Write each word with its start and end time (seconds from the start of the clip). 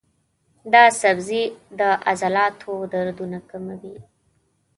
دا 0.73 0.83
سبزی 1.01 1.43
د 1.79 1.81
عضلاتو 2.09 2.71
دردونه 2.93 3.37
کموي. 3.49 3.97